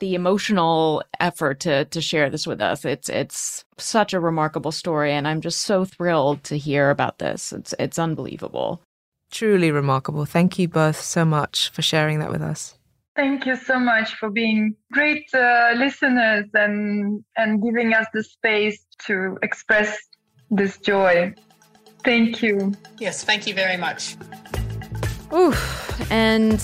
[0.00, 2.84] the emotional effort to to share this with us.
[2.84, 7.52] It's it's such a remarkable story and I'm just so thrilled to hear about this.
[7.52, 8.82] It's it's unbelievable.
[9.30, 10.24] Truly remarkable.
[10.24, 12.78] Thank you both so much for sharing that with us.
[13.14, 18.86] Thank you so much for being great uh, listeners and and giving us the space
[19.06, 19.98] to express
[20.50, 21.34] this joy.
[22.04, 22.72] Thank you.
[22.98, 23.24] yes.
[23.24, 24.16] Thank you very much.
[25.32, 26.10] Oof.
[26.10, 26.62] And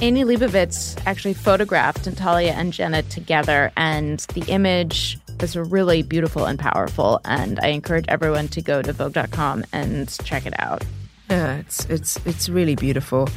[0.00, 6.56] Annie Leibovitz actually photographed Natalia and Jenna together, and the image is really beautiful and
[6.56, 7.20] powerful.
[7.24, 10.84] And I encourage everyone to go to Vogue.com and check it out.
[11.28, 13.28] Yeah, it's it's it's really beautiful.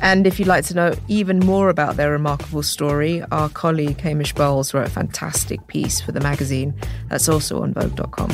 [0.00, 4.34] And if you'd like to know even more about their remarkable story, our colleague Hamish
[4.34, 6.74] Bowles wrote a fantastic piece for the magazine
[7.08, 8.30] that's also on Vogue.com.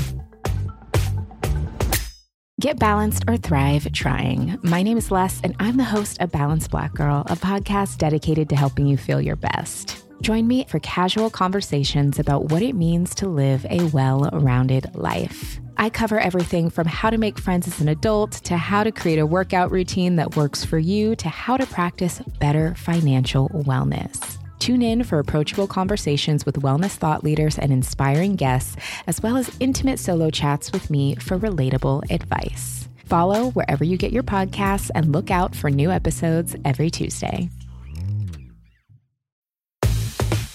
[2.63, 4.57] Get balanced or thrive trying.
[4.63, 8.49] My name is Les, and I'm the host of Balanced Black Girl, a podcast dedicated
[8.51, 10.05] to helping you feel your best.
[10.21, 15.59] Join me for casual conversations about what it means to live a well rounded life.
[15.77, 19.19] I cover everything from how to make friends as an adult to how to create
[19.19, 24.39] a workout routine that works for you to how to practice better financial wellness.
[24.63, 28.77] Tune in for approachable conversations with wellness thought leaders and inspiring guests,
[29.09, 32.89] as well as intimate solo chats with me for relatable advice.
[33.05, 37.51] Follow wherever you get your podcasts and look out for new episodes every Tuesday.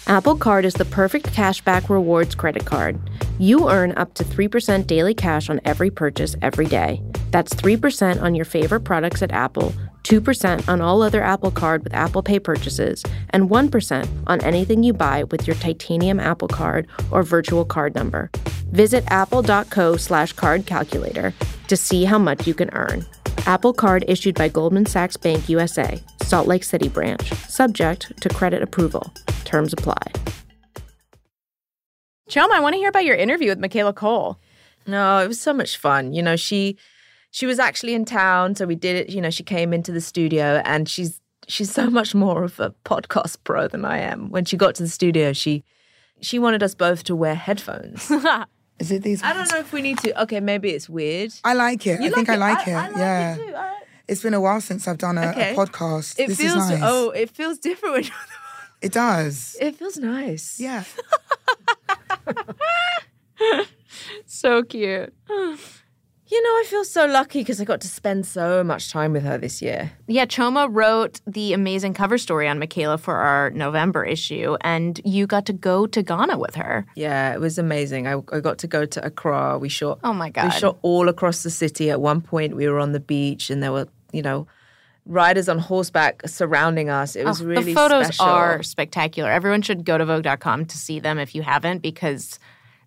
[0.07, 2.97] Apple Card is the perfect cashback rewards credit card.
[3.39, 7.01] You earn up to 3% daily cash on every purchase every day.
[7.31, 9.73] That's 3% on your favorite products at Apple,
[10.07, 14.93] 2% on all other Apple Card with Apple Pay purchases, and 1% on anything you
[14.93, 18.31] buy with your titanium Apple Card or virtual card number.
[18.71, 21.33] Visit apple.co slash card calculator
[21.67, 23.05] to see how much you can earn.
[23.45, 28.63] Apple Card issued by Goldman Sachs Bank USA, Salt Lake City branch, subject to credit
[28.63, 29.13] approval.
[29.43, 30.13] Terms apply.
[32.29, 34.39] Chioma, I want to hear about your interview with Michaela Coel.
[34.85, 36.13] No, it was so much fun.
[36.13, 36.77] You know, she
[37.37, 39.09] she was actually in town, so we did it.
[39.13, 42.71] You know, she came into the studio, and she's she's so much more of a
[42.83, 44.31] podcast pro than I am.
[44.31, 45.63] When she got to the studio, she
[46.19, 48.09] she wanted us both to wear headphones.
[48.79, 49.21] Is it these?
[49.21, 50.19] I don't know if we need to.
[50.23, 51.31] Okay, maybe it's weird.
[51.43, 52.01] I like it.
[52.01, 52.71] You I think I like like it?
[52.71, 52.73] it.
[52.73, 53.35] I- I like it yeah.
[53.35, 53.43] too.
[53.45, 53.83] All right.
[54.07, 56.17] It's been a while since I've done a, a podcast.
[56.17, 56.81] It this feels is nice.
[56.83, 57.93] oh, it feels different.
[57.93, 58.13] When you're
[58.81, 59.55] It does.
[59.61, 60.59] it feels nice.
[60.59, 60.85] Yeah.
[64.25, 65.13] So cute.
[66.29, 69.23] You know, I feel so lucky because I got to spend so much time with
[69.23, 69.91] her this year.
[70.07, 75.25] Yeah, Chioma wrote the amazing cover story on Michaela for our November issue, and you
[75.25, 76.85] got to go to Ghana with her.
[76.95, 78.07] Yeah, it was amazing.
[78.07, 79.57] I, I got to go to Accra.
[79.57, 79.99] We shot.
[80.03, 80.45] Oh my God.
[80.45, 81.89] We shot all across the city.
[81.89, 84.47] At one point, we were on the beach, and there were, you know,
[85.05, 87.15] riders on horseback surrounding us.
[87.15, 88.25] It was Oh, really the photos special.
[88.25, 89.31] are spectacular.
[89.31, 92.37] Everyone should go to Vogue.com to see them if you haven't, because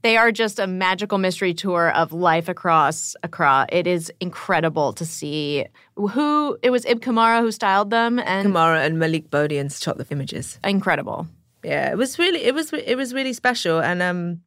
[0.02, 3.66] they are just a magical mystery tour of life across Accra.
[3.70, 6.84] It is incredible to see who it was.
[6.86, 10.58] Ib Kamara who styled them, and Kamara and Malick Bodian shot the images.
[10.64, 11.28] incredible.
[11.62, 13.80] Yeah, it was really, it was, it was really special.
[13.80, 14.40] And um,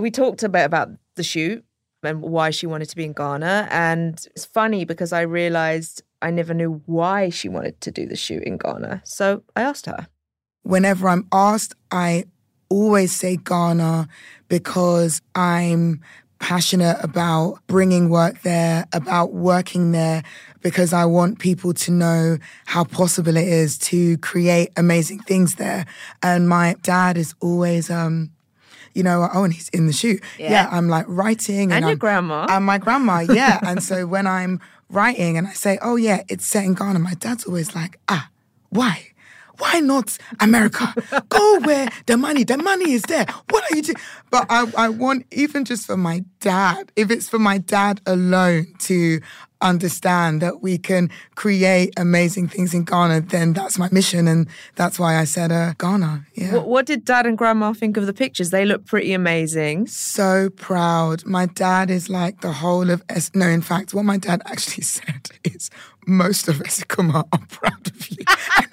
[0.00, 1.64] we talked a bit about the shoot
[2.02, 3.68] and why she wanted to be in Ghana.
[3.70, 8.16] And it's funny because I realized I never knew why she wanted to do the
[8.16, 9.02] shoot in Ghana.
[9.04, 10.08] So I asked her.
[10.62, 12.24] Whenever I'm asked, I
[12.68, 14.08] always say Ghana
[14.48, 16.00] because I'm
[16.38, 20.22] passionate about bringing work there, about working there,
[20.62, 25.84] because I want people to know how possible it is to create amazing things there.
[26.22, 28.30] And my dad is always, um,
[28.94, 30.22] you know, oh, and he's in the shoot.
[30.38, 32.46] Yeah, I'm like writing, And your I'm- grandma.
[32.48, 33.58] and my grandma, yeah.
[33.66, 37.14] and so when I'm writing and I say, oh yeah, it's set in Ghana, my
[37.14, 38.28] dad's always like, ah,
[38.70, 39.08] why?
[39.58, 40.94] Why not America?
[41.28, 43.26] Go where the money, the money is there.
[43.50, 43.96] What are you doing?
[44.30, 48.66] But I, I want, even just for my dad, if it's for my dad alone
[48.80, 49.20] to
[49.60, 54.28] understand that we can create amazing things in Ghana, then that's my mission.
[54.28, 56.26] And that's why I said uh, Ghana.
[56.34, 56.54] Yeah.
[56.54, 58.50] What, what did dad and grandma think of the pictures?
[58.50, 59.86] They look pretty amazing.
[59.88, 61.24] so proud.
[61.26, 63.30] My dad is like the whole of S.
[63.34, 65.70] No, in fact, what my dad actually said is
[66.06, 68.24] most of Esikuma are proud of you.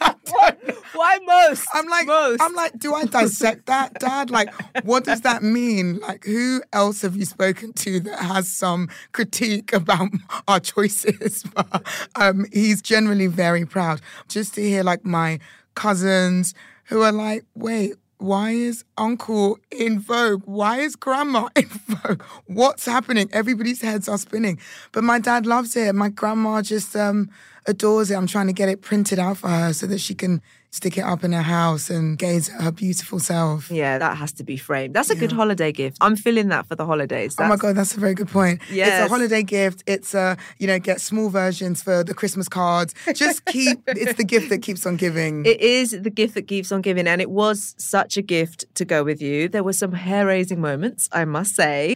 [0.94, 1.68] Why most?
[1.74, 2.42] I'm like, most.
[2.42, 4.30] I'm like, do I dissect that, Dad?
[4.30, 4.50] Like,
[4.84, 6.00] what does that mean?
[6.00, 10.10] Like, who else have you spoken to that has some critique about
[10.48, 11.44] our choices?
[11.56, 11.84] But
[12.16, 14.02] um, he's generally very proud.
[14.28, 15.40] Just to hear like my
[15.76, 16.54] cousins
[16.86, 20.44] who are like, wait, why is uncle in vogue?
[20.46, 22.24] Why is grandma in vogue?
[22.48, 23.30] What's happening?
[23.32, 24.60] Everybody's heads are spinning.
[24.92, 25.94] But my dad loves it.
[25.96, 27.30] My grandma just um,
[27.68, 28.16] adores it.
[28.16, 30.42] I'm trying to get it printed out for her so that she can
[30.76, 33.72] stick it up in her house and gaze at her beautiful self.
[33.72, 34.94] Yeah, that has to be framed.
[34.94, 35.98] That's a good holiday gift.
[36.02, 37.36] I'm feeling that for the holidays.
[37.40, 38.62] Oh my god, that's a very good point.
[38.70, 39.84] It's a holiday gift.
[39.88, 42.94] It's a you know get small versions for the Christmas cards.
[43.14, 43.82] Just keep.
[43.88, 45.46] it's the gift that keeps on giving.
[45.46, 48.84] It is the gift that keeps on giving, and it was such a gift to
[48.84, 49.48] go with you.
[49.48, 51.96] There were some hair raising moments, I must say.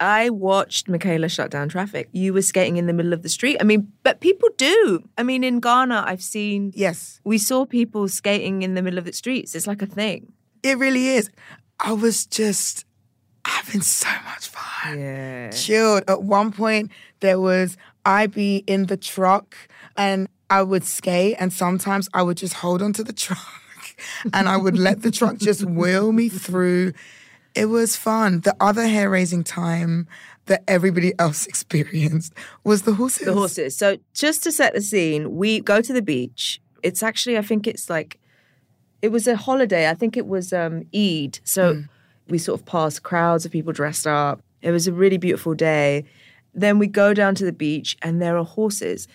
[0.00, 2.08] I watched Michaela shut down traffic.
[2.12, 3.56] You were skating in the middle of the street.
[3.60, 5.02] I mean, but people do.
[5.16, 6.72] I mean, in Ghana, I've seen.
[6.74, 7.20] Yes.
[7.24, 9.54] We saw people skating in the middle of the streets.
[9.54, 10.32] It's like a thing.
[10.62, 11.30] It really is.
[11.80, 12.84] I was just
[13.44, 14.98] having so much fun.
[14.98, 15.50] Yeah.
[15.50, 16.04] Chilled.
[16.08, 19.56] At one point, there was I be in the truck
[19.96, 23.38] and I would skate, and sometimes I would just hold onto the truck
[24.32, 26.92] and I would let the truck just wheel me through.
[27.58, 28.40] It was fun.
[28.40, 30.06] The other hair raising time
[30.46, 32.32] that everybody else experienced
[32.64, 33.26] was the horses.
[33.26, 33.76] The horses.
[33.76, 36.60] So just to set the scene, we go to the beach.
[36.82, 38.20] It's actually, I think it's like,
[39.02, 39.88] it was a holiday.
[39.88, 41.40] I think it was um, Eid.
[41.44, 41.84] So
[42.28, 44.40] we sort of passed crowds of people dressed up.
[44.62, 46.04] It was a really beautiful day.
[46.54, 49.08] Then we go down to the beach and there are horses.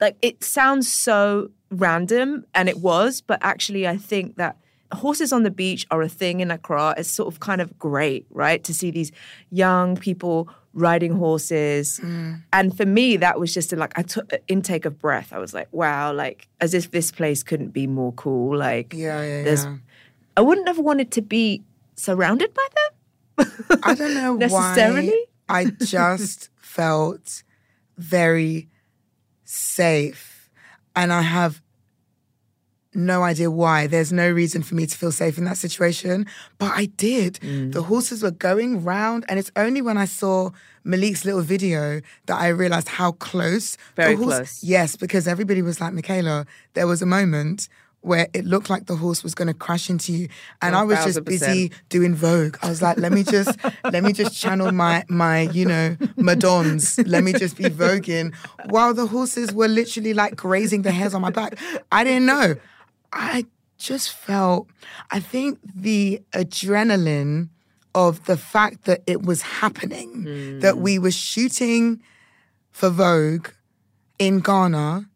[0.00, 4.56] Like it sounds so random, and it was, but actually, I think that
[4.92, 6.94] horses on the beach are a thing in Accra.
[6.96, 8.62] It's sort of kind of great, right?
[8.64, 9.12] To see these
[9.50, 12.00] young people riding horses.
[12.02, 12.42] Mm.
[12.52, 15.32] And for me, that was just a, like, I took an intake of breath.
[15.32, 18.56] I was like, wow, like as if this place couldn't be more cool.
[18.56, 19.76] Like, Yeah, yeah, there's, yeah.
[20.36, 21.62] I wouldn't have wanted to be
[21.96, 23.78] surrounded by them.
[23.82, 25.26] I don't know necessarily.
[25.48, 27.42] I just felt
[27.96, 28.68] very
[29.44, 30.50] safe.
[30.94, 31.62] And I have
[32.98, 33.86] no idea why.
[33.86, 36.26] There's no reason for me to feel safe in that situation.
[36.58, 37.34] But I did.
[37.34, 37.72] Mm.
[37.72, 40.50] The horses were going round, and it's only when I saw
[40.84, 43.76] Malick's little video that I realized how close.
[43.94, 44.64] the Very horse- close.
[44.64, 47.68] Yes, because everybody was like, Michaela, there was a moment
[48.00, 50.28] where it looked like the horse was going to crash into you
[50.62, 51.24] and i was just 1000%.
[51.24, 53.58] busy doing vogue i was like let me just
[53.92, 58.32] let me just channel my my you know madons let me just be voguing
[58.66, 61.58] while the horses were literally like grazing the hairs on my back
[61.90, 62.54] i didn't know
[63.12, 63.44] i
[63.78, 64.68] just felt
[65.10, 67.48] i think the adrenaline
[67.94, 71.02] of the fact that it was happening that we hmm.
[71.04, 72.00] were shooting
[72.70, 73.48] for vogue
[74.18, 75.08] in ghana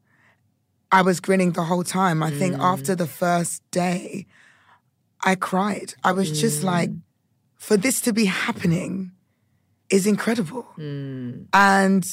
[0.92, 2.22] I was grinning the whole time.
[2.22, 2.60] I think hmm.
[2.60, 4.26] after the first day,
[5.24, 5.94] I cried.
[6.04, 6.66] I was just hmm.
[6.66, 6.90] like,
[7.56, 9.12] for this to be happening
[9.90, 10.66] is incredible.
[11.54, 12.04] And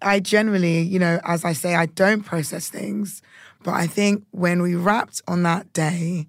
[0.00, 3.22] I generally, you know, as I say, I don't process things.
[3.62, 6.26] But I think when we wrapped on that day,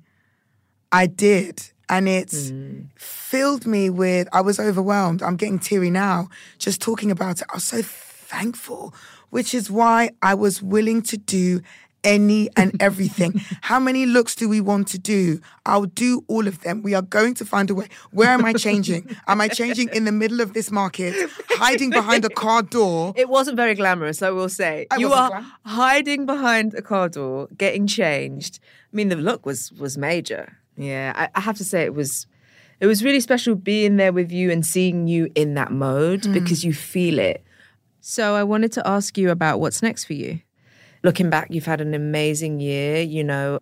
[0.91, 1.71] I did.
[1.89, 2.87] And it's mm.
[2.95, 5.21] filled me with, I was overwhelmed.
[5.21, 7.47] I'm getting teary now just talking about it.
[7.51, 8.93] I was so thankful,
[9.29, 11.61] which is why I was willing to do
[12.03, 13.41] any and everything.
[13.61, 15.39] How many looks do we want to do?
[15.65, 16.81] I'll do all of them.
[16.81, 17.87] We are going to find a way.
[18.11, 19.15] Where am I changing?
[19.27, 23.13] am I changing in the middle of this market, hiding behind a car door?
[23.15, 24.87] It wasn't very glamorous, I will say.
[24.91, 28.59] I you are glam- hiding behind a car door, getting changed.
[28.91, 30.57] I mean, the look was was major.
[30.77, 32.27] Yeah, I, I have to say it was.
[32.79, 36.33] It was really special being there with you and seeing you in that mode hmm.
[36.33, 37.43] because you feel it.
[37.99, 40.39] So I wanted to ask you about what's next for you.
[41.03, 43.01] Looking back, you've had an amazing year.
[43.01, 43.59] You know,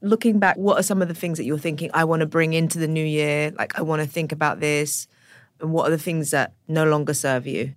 [0.00, 2.52] looking back, what are some of the things that you're thinking I want to bring
[2.52, 3.52] into the new year?
[3.58, 5.08] Like, I want to think about this.
[5.60, 7.74] And what are the things that no longer serve you?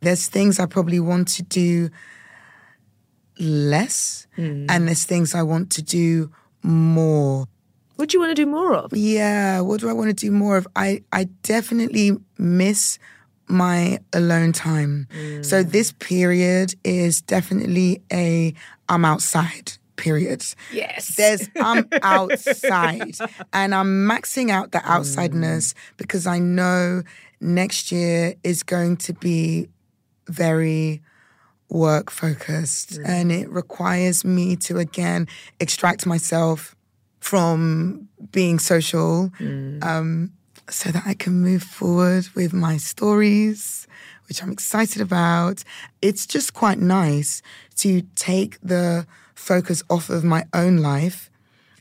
[0.00, 1.90] There's things I probably want to do
[3.38, 4.66] less, hmm.
[4.68, 6.30] and there's things I want to do
[6.62, 7.46] more.
[7.96, 8.92] What do you want to do more of?
[8.94, 10.68] Yeah, what do I want to do more of?
[10.76, 12.98] I I definitely miss
[13.48, 15.08] my alone time.
[15.42, 15.70] So mm.
[15.70, 18.54] this period is definitely a
[18.88, 20.44] I'm outside period.
[20.72, 21.16] Yes.
[21.16, 23.16] There's I'm outside
[23.52, 25.74] and I'm maxing out the outsideness mm.
[25.96, 27.02] because I know
[27.40, 29.68] next year is going to be
[30.28, 31.02] very
[31.68, 33.08] work focused mm.
[33.08, 35.26] and it requires me to again
[35.58, 36.76] extract myself
[37.18, 39.32] from being social
[39.82, 40.32] um,
[40.68, 43.86] so that I can move forward with my stories,
[44.28, 45.62] which I'm excited about.
[46.02, 47.42] It's just quite nice
[47.76, 51.30] to take the focus off of my own life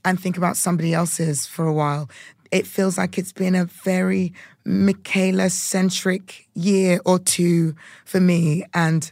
[0.03, 2.09] and think about somebody else's for a while.
[2.51, 4.33] It feels like it's been a very
[4.63, 7.75] Michaela centric year or two
[8.05, 9.11] for me, and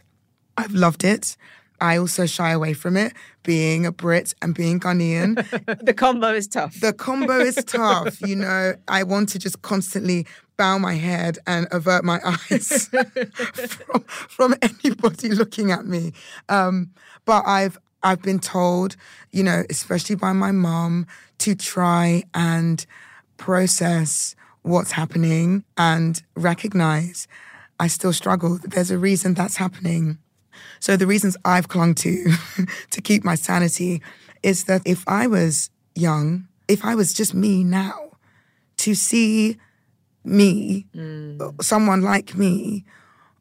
[0.56, 1.36] I've loved it.
[1.84, 3.12] I also shy away from it,
[3.42, 5.34] being a Brit and being Ghanaian.
[5.84, 6.80] the combo is tough.
[6.80, 8.22] The combo is tough.
[8.22, 10.26] You know, I want to just constantly
[10.56, 12.88] bow my head and avert my eyes
[13.66, 16.14] from, from anybody looking at me.
[16.48, 16.90] Um,
[17.26, 18.96] but I've I've been told,
[19.30, 21.06] you know, especially by my mom,
[21.38, 22.84] to try and
[23.36, 27.28] process what's happening and recognize
[27.78, 28.58] I still struggle.
[28.62, 30.18] There's a reason that's happening.
[30.84, 32.30] So the reasons I've clung to
[32.90, 34.02] to keep my sanity
[34.42, 38.10] is that if I was young, if I was just me now,
[38.84, 39.56] to see
[40.24, 40.84] me,
[41.62, 42.84] someone like me,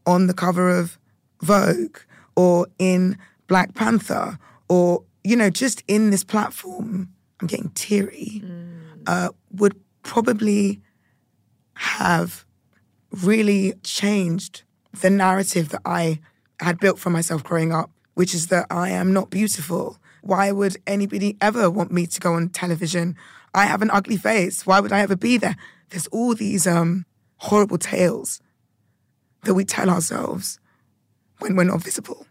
[0.06, 0.98] on the cover of
[1.42, 1.98] Vogue
[2.38, 3.18] or in
[3.48, 4.40] Black Panther
[4.70, 7.10] or, you know, just in this platform,
[7.42, 8.42] I'm getting teary,
[9.06, 10.80] uh, would probably
[11.74, 12.46] have
[13.12, 14.64] really changed
[15.02, 16.20] the narrative that I
[16.64, 19.98] had built for myself growing up, which is that I am not beautiful.
[20.22, 23.16] Why would anybody ever want me to go on television?
[23.54, 24.66] I have an ugly face.
[24.66, 25.56] Why would I ever be there?
[25.90, 27.06] There's all these um,
[27.38, 28.42] horrible tales
[29.44, 30.60] that we tell ourselves
[31.40, 32.26] when we're not visible.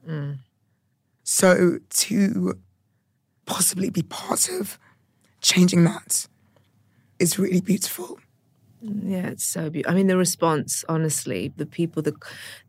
[1.22, 2.58] So to
[3.44, 4.78] possibly be part of
[5.40, 6.26] changing that
[7.18, 8.18] is really beautiful.
[8.80, 9.92] Yeah, it's so beautiful.
[9.92, 12.16] I mean, the response, honestly, the people, the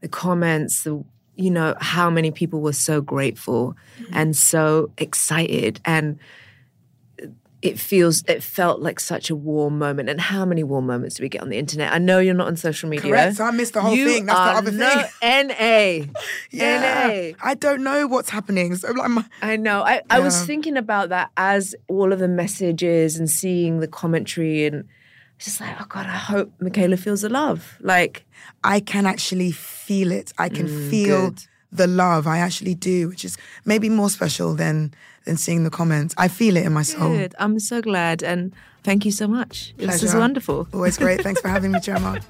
[0.02, 1.04] the comments, the
[1.36, 4.14] you know how many people were so grateful mm-hmm.
[4.14, 6.20] and so excited, and
[7.64, 10.10] it feels it felt like such a warm moment.
[10.10, 11.94] And how many warm moments do we get on the internet?
[11.94, 13.10] I know you're not on social media.
[13.10, 13.38] Correct.
[13.38, 14.26] So I missed the whole You thing.
[14.26, 15.48] That's the other no- thing.
[16.08, 16.14] NA.
[16.52, 17.32] Yeah.
[17.32, 17.38] NA.
[17.42, 18.76] I don't know what's happening.
[18.76, 19.82] So like my, I know.
[19.82, 24.66] I, I was thinking about that as all of the messages and seeing the commentary
[24.66, 24.88] and
[25.44, 27.78] just like, oh God, I hope Michaela feels the love.
[27.82, 28.26] Like,
[28.64, 30.32] I can actually feel it.
[30.38, 31.44] I can Mm, feel good.
[31.72, 32.28] the love.
[32.28, 34.94] I actually do, which is maybe more special than
[35.26, 36.14] than seeing the comments.
[36.18, 37.10] I feel it in my soul.
[37.16, 37.34] good.
[37.40, 38.24] I'm so glad.
[38.24, 39.74] And thank you so much.
[39.78, 40.68] This is wonderful.
[40.74, 41.22] Always great.
[41.22, 42.22] Thanks for having me, Chioma.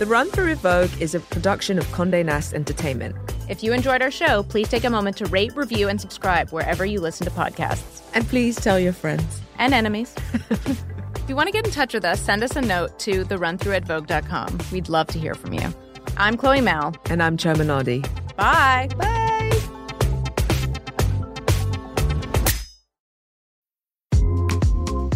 [0.00, 3.14] The Run Through with Vogue is a production of Condé Nast Entertainment.
[3.48, 6.84] If you enjoyed our show, please take a moment to rate, review, and subscribe wherever
[6.84, 8.02] you listen to podcasts.
[8.12, 9.40] And please tell your friends.
[9.58, 10.12] And enemies.
[11.24, 13.76] if you want to get in touch with us, send us a note to therunthrough
[13.76, 14.58] at vogue.com.
[14.70, 15.74] We'd love to hear from you.
[16.18, 16.94] I'm Chloe Malle.
[17.06, 18.02] And I'm Chioma Nnadi.
[18.36, 18.90] Bye.
[18.98, 19.80] Bye.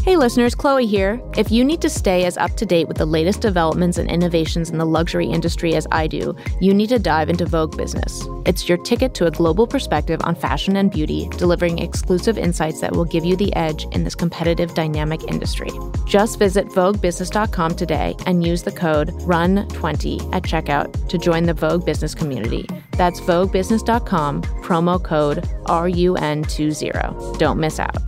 [0.08, 1.20] Hey listeners, Chloe here.
[1.36, 4.70] If you need to stay as up to date with the latest developments and innovations
[4.70, 8.26] in the luxury industry as I do, you need to dive into Vogue Business.
[8.46, 12.96] It's your ticket to a global perspective on fashion and beauty, delivering exclusive insights that
[12.96, 15.68] will give you the edge in this competitive, dynamic industry.
[16.06, 21.84] Just visit VogueBusiness.com today and use the code RUN20 at checkout to join the Vogue
[21.84, 22.66] Business community.
[22.92, 27.38] That's VogueBusiness.com, promo code RUN20.
[27.38, 28.07] Don't miss out.